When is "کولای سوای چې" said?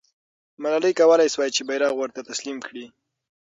0.99-1.61